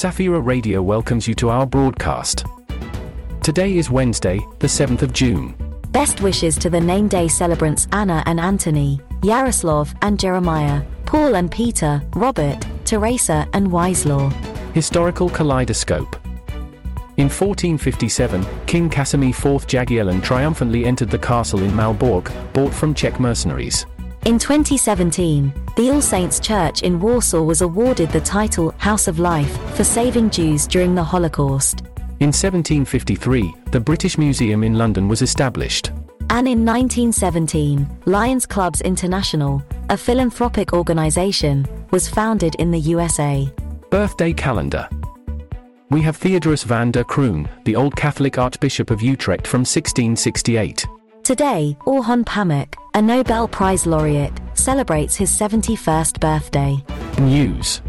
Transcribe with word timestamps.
Safira 0.00 0.42
Radio 0.42 0.80
welcomes 0.80 1.28
you 1.28 1.34
to 1.34 1.50
our 1.50 1.66
broadcast. 1.66 2.46
Today 3.42 3.76
is 3.76 3.90
Wednesday, 3.90 4.40
the 4.58 4.66
7th 4.66 5.02
of 5.02 5.12
June. 5.12 5.54
Best 5.90 6.22
wishes 6.22 6.56
to 6.56 6.70
the 6.70 6.80
name 6.80 7.06
day 7.06 7.28
celebrants 7.28 7.86
Anna 7.92 8.22
and 8.24 8.40
Anthony, 8.40 8.98
Yaroslav 9.22 9.94
and 10.00 10.18
Jeremiah, 10.18 10.82
Paul 11.04 11.34
and 11.36 11.50
Peter, 11.50 12.00
Robert, 12.14 12.66
Teresa 12.86 13.46
and 13.52 13.66
Wislaw. 13.66 14.32
Historical 14.72 15.28
Kaleidoscope. 15.28 16.16
In 17.18 17.28
1457, 17.28 18.46
King 18.64 18.88
Casimir 18.88 19.28
IV 19.28 19.66
Jagiellon 19.66 20.22
triumphantly 20.22 20.86
entered 20.86 21.10
the 21.10 21.18
castle 21.18 21.62
in 21.62 21.72
Malbork, 21.72 22.32
bought 22.54 22.72
from 22.72 22.94
Czech 22.94 23.20
mercenaries. 23.20 23.84
In 24.26 24.38
2017, 24.38 25.50
the 25.76 25.90
All 25.90 26.02
Saints 26.02 26.38
Church 26.38 26.82
in 26.82 27.00
Warsaw 27.00 27.40
was 27.40 27.62
awarded 27.62 28.10
the 28.10 28.20
title 28.20 28.74
House 28.76 29.08
of 29.08 29.18
Life 29.18 29.56
for 29.74 29.82
saving 29.82 30.28
Jews 30.28 30.66
during 30.66 30.94
the 30.94 31.02
Holocaust. 31.02 31.80
In 32.20 32.28
1753, 32.28 33.54
the 33.70 33.80
British 33.80 34.18
Museum 34.18 34.62
in 34.62 34.74
London 34.74 35.08
was 35.08 35.22
established. 35.22 35.88
And 36.28 36.46
in 36.46 36.66
1917, 36.66 37.88
Lions 38.04 38.44
Clubs 38.44 38.82
International, 38.82 39.62
a 39.88 39.96
philanthropic 39.96 40.74
organization, 40.74 41.66
was 41.90 42.06
founded 42.06 42.56
in 42.56 42.70
the 42.70 42.78
USA. 42.78 43.50
Birthday 43.88 44.34
calendar. 44.34 44.86
We 45.88 46.02
have 46.02 46.18
Theodorus 46.18 46.62
van 46.62 46.90
der 46.90 47.04
Croon, 47.04 47.48
the 47.64 47.74
Old 47.74 47.96
Catholic 47.96 48.36
Archbishop 48.36 48.90
of 48.90 49.00
Utrecht 49.00 49.46
from 49.46 49.60
1668. 49.60 50.86
Today, 51.24 51.76
Orhan 51.86 52.24
Pamuk, 52.24 52.74
a 52.94 53.02
Nobel 53.02 53.48
Prize 53.48 53.86
laureate, 53.86 54.32
celebrates 54.54 55.14
his 55.16 55.30
71st 55.30 56.20
birthday. 56.20 56.84
News. 57.20 57.82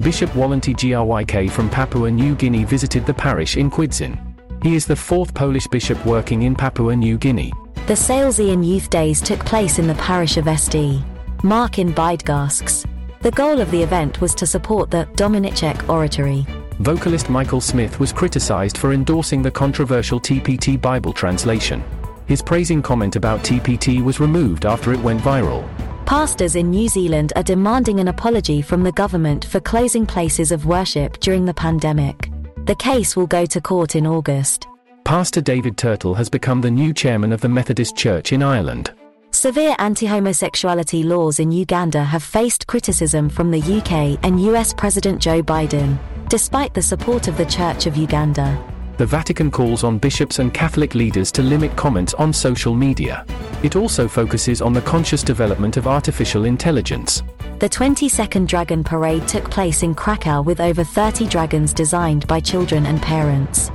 Bishop 0.00 0.30
Walenty 0.30 0.74
Gryk 0.74 1.50
from 1.50 1.68
Papua 1.68 2.10
New 2.10 2.34
Guinea 2.34 2.64
visited 2.64 3.06
the 3.06 3.14
parish 3.14 3.56
in 3.56 3.70
Kwidzyn. 3.70 4.18
He 4.62 4.74
is 4.74 4.86
the 4.86 4.96
fourth 4.96 5.34
Polish 5.34 5.66
bishop 5.66 6.04
working 6.04 6.42
in 6.42 6.54
Papua 6.54 6.96
New 6.96 7.18
Guinea. 7.18 7.52
The 7.86 7.94
Salesian 7.94 8.66
Youth 8.66 8.90
Days 8.90 9.20
took 9.20 9.44
place 9.44 9.78
in 9.78 9.86
the 9.86 9.94
parish 9.94 10.36
of 10.36 10.46
SD. 10.46 11.02
Mark 11.42 11.78
in 11.78 11.92
Bydgoszcz. 11.92 12.86
The 13.20 13.30
goal 13.30 13.60
of 13.60 13.70
the 13.70 13.82
event 13.82 14.20
was 14.20 14.34
to 14.36 14.46
support 14.46 14.90
the 14.90 15.06
Dominiczek 15.14 15.88
Oratory. 15.88 16.46
Vocalist 16.80 17.28
Michael 17.28 17.60
Smith 17.60 18.00
was 18.00 18.12
criticized 18.12 18.78
for 18.78 18.92
endorsing 18.92 19.42
the 19.42 19.50
controversial 19.50 20.18
TPT 20.18 20.80
Bible 20.80 21.12
translation. 21.12 21.84
His 22.30 22.42
praising 22.42 22.80
comment 22.80 23.16
about 23.16 23.40
TPT 23.40 24.00
was 24.04 24.20
removed 24.20 24.64
after 24.64 24.92
it 24.92 25.00
went 25.00 25.20
viral. 25.20 25.68
Pastors 26.06 26.54
in 26.54 26.70
New 26.70 26.86
Zealand 26.88 27.32
are 27.34 27.42
demanding 27.42 27.98
an 27.98 28.06
apology 28.06 28.62
from 28.62 28.84
the 28.84 28.92
government 28.92 29.46
for 29.46 29.58
closing 29.58 30.06
places 30.06 30.52
of 30.52 30.64
worship 30.64 31.18
during 31.18 31.44
the 31.44 31.52
pandemic. 31.52 32.30
The 32.66 32.76
case 32.76 33.16
will 33.16 33.26
go 33.26 33.46
to 33.46 33.60
court 33.60 33.96
in 33.96 34.06
August. 34.06 34.68
Pastor 35.02 35.40
David 35.40 35.76
Turtle 35.76 36.14
has 36.14 36.30
become 36.30 36.60
the 36.60 36.70
new 36.70 36.94
chairman 36.94 37.32
of 37.32 37.40
the 37.40 37.48
Methodist 37.48 37.96
Church 37.96 38.32
in 38.32 38.44
Ireland. 38.44 38.92
Severe 39.32 39.74
anti 39.80 40.06
homosexuality 40.06 41.02
laws 41.02 41.40
in 41.40 41.50
Uganda 41.50 42.04
have 42.04 42.22
faced 42.22 42.68
criticism 42.68 43.28
from 43.28 43.50
the 43.50 43.60
UK 43.60 44.20
and 44.22 44.40
US 44.42 44.72
President 44.72 45.20
Joe 45.20 45.42
Biden, 45.42 45.98
despite 46.28 46.74
the 46.74 46.82
support 46.82 47.26
of 47.26 47.36
the 47.36 47.46
Church 47.46 47.86
of 47.86 47.96
Uganda 47.96 48.56
the 49.00 49.06
Vatican 49.06 49.50
calls 49.50 49.82
on 49.82 49.96
bishops 49.96 50.40
and 50.40 50.52
Catholic 50.52 50.94
leaders 50.94 51.32
to 51.32 51.40
limit 51.40 51.74
comments 51.74 52.12
on 52.12 52.34
social 52.34 52.74
media. 52.74 53.24
It 53.62 53.74
also 53.74 54.06
focuses 54.06 54.60
on 54.60 54.74
the 54.74 54.82
conscious 54.82 55.22
development 55.22 55.78
of 55.78 55.86
artificial 55.86 56.44
intelligence. 56.44 57.22
The 57.60 57.68
22nd 57.70 58.46
Dragon 58.46 58.84
Parade 58.84 59.26
took 59.26 59.50
place 59.50 59.82
in 59.82 59.94
Krakow 59.94 60.42
with 60.42 60.60
over 60.60 60.84
30 60.84 61.28
dragons 61.28 61.72
designed 61.72 62.26
by 62.26 62.40
children 62.40 62.84
and 62.84 63.00
parents. 63.00 63.70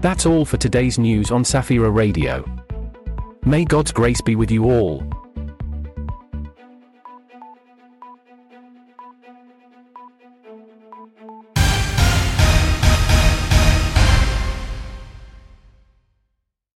That's 0.00 0.26
all 0.26 0.44
for 0.44 0.58
today's 0.58 0.96
news 0.96 1.32
on 1.32 1.42
Safira 1.42 1.92
Radio. 1.92 2.44
May 3.44 3.64
God's 3.64 3.90
grace 3.90 4.20
be 4.20 4.36
with 4.36 4.52
you 4.52 4.70
all. 4.70 5.21